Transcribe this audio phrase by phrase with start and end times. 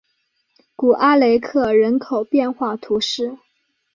[0.75, 3.37] 古阿雷克人口变化图示